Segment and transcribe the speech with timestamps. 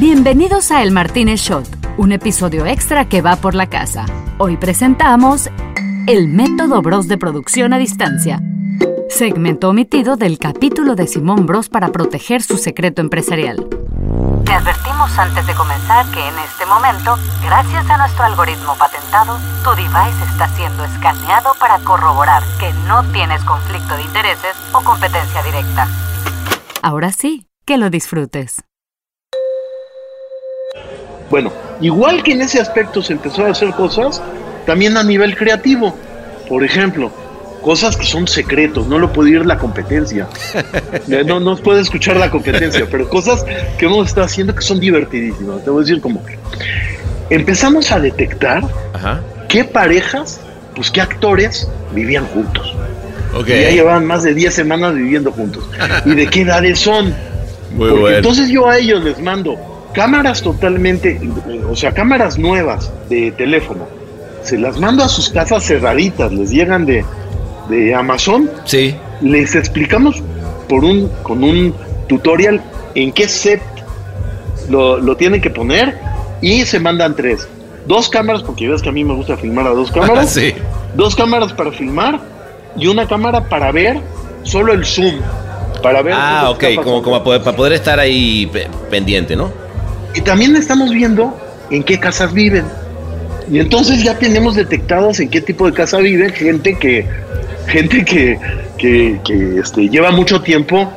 [0.00, 4.06] Bienvenidos a El Martínez Shot, un episodio extra que va por la casa.
[4.38, 5.50] Hoy presentamos
[6.06, 8.40] El método Bros de producción a distancia.
[9.10, 13.68] Segmento omitido del capítulo de Simón Bros para proteger su secreto empresarial.
[14.46, 19.70] Te advertimos antes de comenzar que en este momento, gracias a nuestro algoritmo patentado, tu
[19.76, 25.86] device está siendo escaneado para corroborar que no tienes conflicto de intereses o competencia directa.
[26.80, 28.64] Ahora sí, que lo disfrutes.
[31.30, 34.20] Bueno, igual que en ese aspecto se empezó a hacer cosas,
[34.66, 35.96] también a nivel creativo.
[36.48, 37.12] Por ejemplo,
[37.62, 40.26] cosas que son secretos, no lo puede ir la competencia.
[41.26, 43.44] No nos puede escuchar la competencia, pero cosas
[43.78, 45.64] que hemos estado haciendo que son divertidísimas.
[45.64, 46.38] Te voy a decir como que
[47.30, 48.62] empezamos a detectar
[49.48, 50.40] qué parejas,
[50.74, 52.74] pues qué actores vivían juntos.
[53.34, 53.62] Okay.
[53.62, 55.64] ya llevaban más de 10 semanas viviendo juntos.
[56.04, 57.14] ¿Y de qué edades son?
[57.72, 58.16] Muy bueno.
[58.16, 61.20] Entonces yo a ellos les mando cámaras totalmente,
[61.68, 63.86] o sea, cámaras nuevas de teléfono.
[64.42, 67.04] Se las mando a sus casas cerraditas, les llegan de,
[67.68, 68.50] de Amazon.
[68.64, 68.96] Sí.
[69.20, 70.22] Les explicamos
[70.68, 71.74] por un, con un
[72.08, 72.62] tutorial
[72.94, 73.60] en qué set
[74.68, 75.98] lo, lo tienen que poner
[76.40, 77.46] y se mandan tres.
[77.86, 80.30] Dos cámaras, porque ves que a mí me gusta filmar a dos cámaras.
[80.30, 80.54] sí.
[80.94, 82.20] Dos cámaras para filmar
[82.76, 84.00] y una cámara para ver
[84.42, 85.20] solo el zoom.
[85.82, 86.14] Para ver.
[86.16, 88.50] Ah, ok, como, como para poder estar ahí
[88.90, 89.50] pendiente, ¿no?
[90.14, 91.36] Y también estamos viendo
[91.70, 92.64] en qué casas viven.
[93.50, 97.06] Y entonces ya tenemos detectados en qué tipo de casa viven gente que
[97.66, 98.38] gente que,
[98.76, 100.92] que, este, lleva mucho tiempo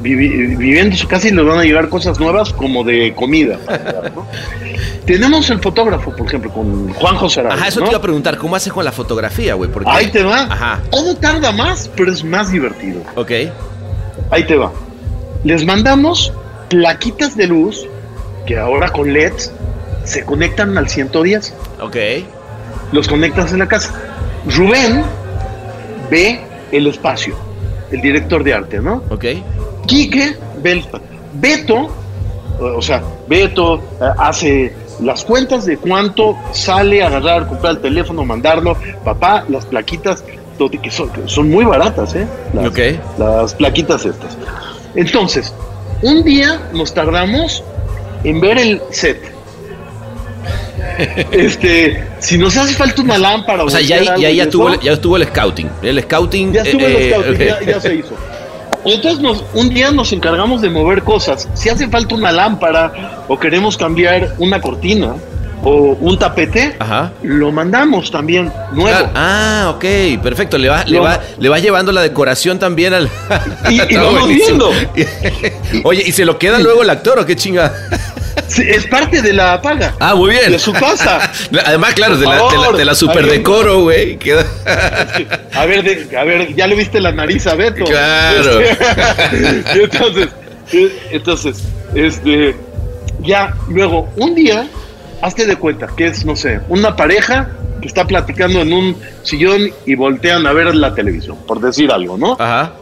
[0.00, 3.58] viviendo en su casa y les van a llegar cosas nuevas como de comida.
[5.06, 8.54] Tenemos el fotógrafo, por ejemplo, con Juan José Ajá, eso te iba a preguntar, ¿cómo
[8.54, 9.70] haces con la fotografía, güey?
[9.86, 10.42] Ahí te va.
[10.42, 10.80] Ajá.
[10.90, 13.00] Todo tarda más, pero es más divertido.
[13.16, 13.32] Ok.
[14.30, 14.70] Ahí te va.
[15.44, 16.32] Les mandamos
[16.68, 17.86] plaquitas de luz
[18.48, 19.52] que ahora con LEDs
[20.04, 21.52] se conectan al 110.
[21.82, 21.96] Ok.
[22.92, 23.92] Los conectas en la casa.
[24.46, 25.04] Rubén
[26.10, 26.40] ve
[26.72, 27.36] el espacio,
[27.92, 29.02] el director de arte, ¿no?
[29.10, 29.26] Ok.
[29.86, 30.84] Quique ve el
[31.34, 31.94] Beto,
[32.58, 34.72] o sea, Beto eh, hace
[35.02, 38.78] las cuentas de cuánto sale a agarrar, comprar el teléfono, mandarlo.
[39.04, 40.24] Papá, las plaquitas,
[40.82, 42.26] que son, son muy baratas, ¿eh?
[42.54, 42.72] Las,
[43.18, 44.38] las plaquitas estas.
[44.94, 45.52] Entonces,
[46.00, 47.62] un día nos tardamos
[48.24, 49.38] en ver el set
[51.30, 53.64] este, si nos hace falta una lámpara.
[53.64, 55.70] O sea, ya, ya, estuvo, ya estuvo el scouting.
[55.82, 56.52] El scouting.
[56.52, 58.14] Ya estuvo el eh, scouting, ya, se hizo.
[58.84, 61.48] Entonces nos, un día nos encargamos de mover cosas.
[61.54, 65.14] Si hace falta una lámpara o queremos cambiar una cortina
[65.62, 66.76] o un tapete,
[67.22, 69.10] lo mandamos también nuevo.
[69.14, 70.58] Ah, ok, perfecto.
[70.58, 73.08] Le va, le va, le va llevando la decoración también al.
[73.68, 74.70] Y, y vamos viendo.
[75.84, 77.72] Oye, ¿y se lo queda luego el actor o qué chinga?
[78.56, 79.94] es parte de la paga.
[80.00, 80.52] Ah, muy bien.
[80.52, 81.30] De su casa.
[81.64, 84.18] Además, claro, de la, de la, super decoro, güey.
[85.54, 87.84] A ver, a ver, ya le viste la nariz a Beto.
[87.84, 88.60] Claro.
[89.74, 90.28] entonces,
[91.10, 91.64] entonces,
[91.94, 92.56] este,
[93.20, 94.68] ya, luego, un día,
[95.22, 99.70] hazte de cuenta que es, no sé, una pareja que está platicando en un sillón
[99.86, 102.32] y voltean a ver la televisión, por decir algo, ¿no?
[102.38, 102.72] Ajá.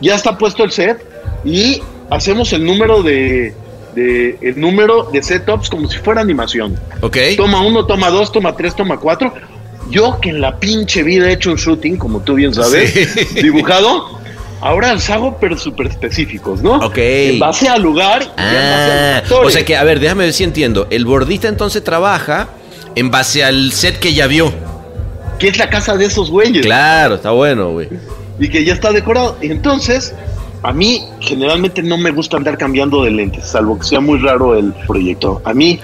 [0.00, 1.04] Ya está puesto el set
[1.44, 3.54] y hacemos el número de
[3.96, 6.78] el número de setups como si fuera animación.
[7.00, 7.16] Ok.
[7.36, 9.32] Toma uno, toma dos, toma tres, toma cuatro.
[9.88, 14.20] Yo que en la pinche vida he hecho un shooting, como tú bien sabes, dibujado,
[14.60, 16.76] ahora los hago pero súper específicos, ¿no?
[16.78, 16.98] Ok.
[16.98, 20.86] En base al lugar y ah, O sea que, a ver, déjame ver si entiendo.
[20.90, 22.48] El bordista entonces trabaja
[22.94, 24.52] en base al set que ya vio.
[25.38, 26.64] Que es la casa de esos güeyes.
[26.64, 27.88] Claro, está bueno, güey.
[28.38, 29.36] Y que ya está decorado.
[29.40, 30.14] Entonces,
[30.62, 34.56] a mí generalmente no me gusta andar cambiando de lentes, salvo que sea muy raro
[34.56, 35.40] el proyecto.
[35.44, 35.78] A mí,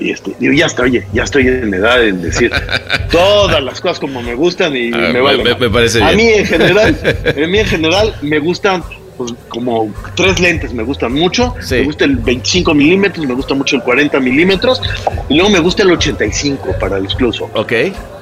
[0.00, 2.52] este, digo, ya estoy, oye, ya estoy en edad de decir
[3.10, 5.54] todas las cosas como me gustan y ah, me, vale.
[5.54, 6.96] Me, parece a mí en general,
[7.26, 8.82] a mí en general me gustan
[9.16, 11.54] pues, como tres lentes me gustan mucho.
[11.70, 14.82] Me gusta el 25 milímetros, me gusta mucho el 40 milímetros
[15.28, 17.50] y luego me gusta el 85 para el excluso.
[17.54, 17.72] Ok.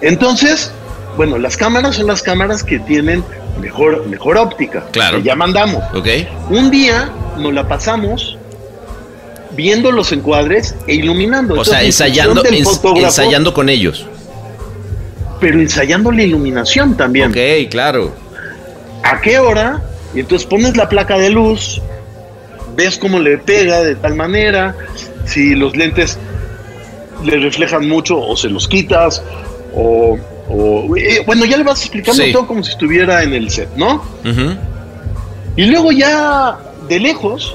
[0.00, 0.70] Entonces,
[1.16, 3.24] bueno, las cámaras son las cámaras que tienen
[3.60, 4.84] mejor, mejor óptica.
[4.92, 5.18] Claro.
[5.20, 5.82] ya mandamos.
[5.94, 6.08] Ok.
[6.50, 8.31] Un día nos la pasamos
[9.54, 11.54] viendo los encuadres e iluminando.
[11.54, 12.42] O sea, ensayando,
[12.96, 14.06] ensayando con ellos.
[15.40, 17.30] Pero ensayando la iluminación también.
[17.30, 18.14] Ok, claro.
[19.02, 19.82] ¿A qué hora?
[20.14, 21.80] Y entonces pones la placa de luz,
[22.76, 24.76] ves cómo le pega de tal manera,
[25.24, 26.18] si los lentes
[27.24, 29.22] le reflejan mucho o se los quitas,
[29.74, 30.18] o
[30.96, 34.04] eh, bueno, ya le vas explicando todo como si estuviera en el set, ¿no?
[35.56, 36.58] Y luego ya
[36.88, 37.54] de lejos,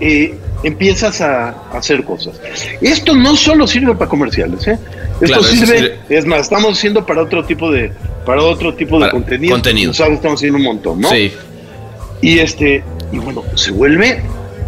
[0.00, 2.40] eh, empiezas a, hacer cosas.
[2.80, 4.78] Esto no solo sirve para comerciales, ¿eh?
[5.20, 7.90] Esto sirve, es más, estamos haciendo para otro tipo de,
[8.24, 9.54] para otro tipo de contenido.
[9.54, 9.94] Contenido.
[9.94, 11.08] Sabes, estamos haciendo un montón, ¿no?
[11.08, 11.32] Sí.
[12.20, 12.82] Y este,
[13.12, 14.22] y bueno, se vuelve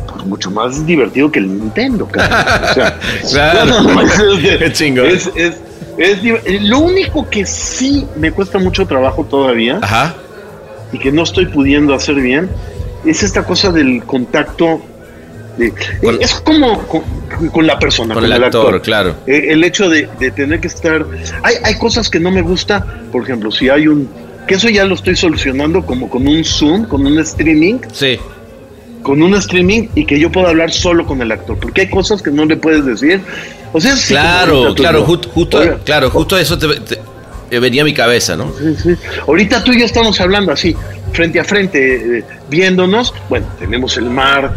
[0.06, 2.98] pues, mucho más divertido que el Nintendo, O sea,
[3.30, 3.74] claro.
[4.62, 5.56] es, es, es,
[5.98, 10.14] es, lo único que sí me cuesta mucho trabajo todavía Ajá.
[10.92, 12.48] y que no estoy pudiendo hacer bien
[13.04, 14.80] es esta cosa del contacto
[15.58, 16.82] es como
[17.52, 19.16] con, la persona, con, el, actor, claro.
[19.26, 21.04] Eh, el hecho de, tener que estar.
[21.42, 24.08] Hay, hay cosas que no me gusta, por ejemplo, si hay un.
[24.46, 27.80] Que eso ya lo estoy solucionando como con un Zoom, con un streaming.
[27.92, 28.18] Sí.
[29.02, 32.22] Con un streaming y que yo pueda hablar solo con el actor, porque hay cosas
[32.22, 33.20] que no le puedes decir.
[33.72, 38.52] O sea, claro, claro, justo, claro, justo eso te, venía a mi cabeza, ¿no?
[38.58, 38.96] Sí, sí.
[39.26, 40.74] Ahorita tú y yo estamos hablando así,
[41.12, 43.12] frente a frente, eh, viéndonos.
[43.28, 44.54] Bueno, tenemos el mar,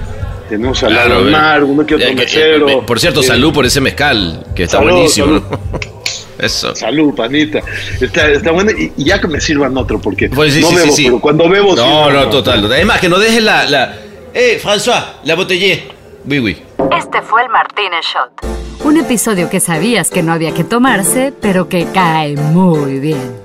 [0.51, 2.86] tenemos al lado del mar, uno que otro mesero.
[2.86, 5.42] por cierto, salud por ese mezcal, que está buenísimo.
[6.38, 6.75] Eso.
[6.75, 7.62] Salud, panita.
[8.00, 11.48] Está, está bueno y, ya que me sirvan otro, porque pues no bebo, pero cuando
[11.48, 11.75] bebo...
[11.75, 12.65] No, no, total.
[12.65, 13.95] Además, que no dejes la, la...
[14.33, 15.83] Eh, François, la botellé.
[16.25, 16.62] Oui, oui.
[16.98, 18.83] Este fue el Martínez Shot.
[18.83, 23.36] Un episodio que sabías que no había que tomarse, pero que cae muy bien.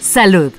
[0.00, 0.52] Salud.